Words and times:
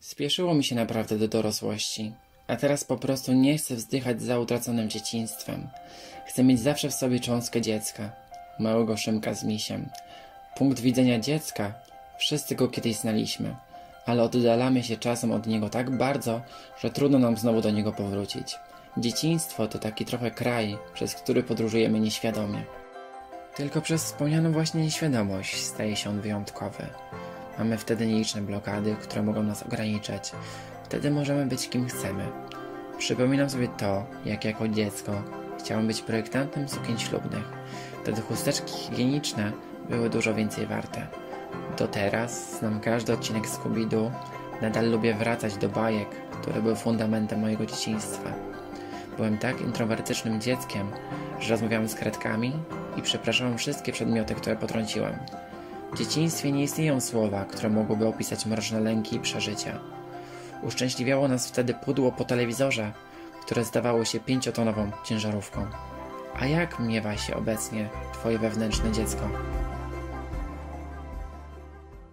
Spieszyło 0.00 0.54
mi 0.54 0.64
się 0.64 0.74
naprawdę 0.74 1.18
do 1.18 1.28
dorosłości, 1.28 2.12
a 2.46 2.56
teraz 2.56 2.84
po 2.84 2.96
prostu 2.96 3.32
nie 3.32 3.58
chcę 3.58 3.74
wzdychać 3.74 4.22
za 4.22 4.38
utraconym 4.38 4.90
dzieciństwem. 4.90 5.68
Chcę 6.26 6.44
mieć 6.44 6.60
zawsze 6.60 6.88
w 6.88 6.94
sobie 6.94 7.20
cząstkę 7.20 7.60
dziecka, 7.60 8.12
małego 8.58 8.96
Szymka 8.96 9.34
z 9.34 9.44
misiem. 9.44 9.88
Punkt 10.56 10.80
widzenia 10.80 11.18
dziecka, 11.18 11.74
wszyscy 12.18 12.54
go 12.54 12.68
kiedyś 12.68 12.96
znaliśmy, 12.96 13.56
ale 14.06 14.22
oddalamy 14.22 14.82
się 14.82 14.96
czasem 14.96 15.32
od 15.32 15.46
niego 15.46 15.70
tak 15.70 15.96
bardzo, 15.96 16.40
że 16.80 16.90
trudno 16.90 17.18
nam 17.18 17.36
znowu 17.36 17.60
do 17.60 17.70
niego 17.70 17.92
powrócić. 17.92 18.56
Dzieciństwo 18.96 19.66
to 19.66 19.78
taki 19.78 20.04
trochę 20.04 20.30
kraj, 20.30 20.78
przez 20.94 21.14
który 21.14 21.42
podróżujemy 21.42 22.00
nieświadomie. 22.00 22.64
Tylko 23.56 23.80
przez 23.80 24.04
wspomnianą 24.04 24.52
właśnie 24.52 24.82
nieświadomość 24.82 25.56
staje 25.56 25.96
się 25.96 26.10
on 26.10 26.20
wyjątkowy. 26.20 26.86
Mamy 27.58 27.78
wtedy 27.78 28.06
nieliczne 28.06 28.40
blokady, 28.42 28.96
które 29.02 29.22
mogą 29.22 29.42
nas 29.42 29.62
ograniczać. 29.62 30.32
Wtedy 30.84 31.10
możemy 31.10 31.46
być 31.46 31.68
kim 31.68 31.88
chcemy. 31.88 32.26
Przypominam 32.98 33.50
sobie 33.50 33.68
to, 33.68 34.06
jak 34.24 34.44
jako 34.44 34.68
dziecko 34.68 35.12
chciałem 35.58 35.86
być 35.86 36.02
projektantem 36.02 36.68
sukien 36.68 36.98
ślubnych. 36.98 37.52
Wtedy 38.02 38.20
chusteczki 38.20 38.72
higieniczne 38.72 39.52
były 39.90 40.10
dużo 40.10 40.34
więcej 40.34 40.66
warte. 40.66 41.06
Do 41.78 41.88
teraz 41.88 42.58
znam 42.58 42.80
każdy 42.80 43.12
odcinek 43.12 43.44
Scooby-Doo. 43.46 44.10
Nadal 44.62 44.90
lubię 44.90 45.14
wracać 45.14 45.56
do 45.56 45.68
bajek, 45.68 46.08
które 46.40 46.62
były 46.62 46.76
fundamentem 46.76 47.40
mojego 47.40 47.66
dzieciństwa. 47.66 48.32
Byłem 49.16 49.38
tak 49.38 49.60
introwertycznym 49.60 50.40
dzieckiem, 50.40 50.90
że 51.40 51.50
rozmawiałem 51.50 51.88
z 51.88 51.94
kredkami 51.94 52.52
i 52.96 53.02
przepraszałem 53.02 53.58
wszystkie 53.58 53.92
przedmioty, 53.92 54.34
które 54.34 54.56
potrąciłem. 54.56 55.18
W 55.92 55.98
dzieciństwie 55.98 56.52
nie 56.52 56.62
istnieją 56.62 57.00
słowa, 57.00 57.44
które 57.44 57.70
mogłyby 57.70 58.06
opisać 58.06 58.46
mroczne 58.46 58.80
lęki 58.80 59.16
i 59.16 59.20
przeżycia. 59.20 59.78
Uszczęśliwiało 60.62 61.28
nas 61.28 61.48
wtedy 61.48 61.74
pudło 61.74 62.12
po 62.12 62.24
telewizorze, 62.24 62.92
które 63.40 63.64
zdawało 63.64 64.04
się 64.04 64.20
pięciotonową 64.20 64.90
ciężarówką. 65.04 65.66
A 66.34 66.46
jak 66.46 66.78
miewa 66.78 67.16
się 67.16 67.36
obecnie 67.36 67.88
twoje 68.12 68.38
wewnętrzne 68.38 68.92
dziecko? 68.92 69.28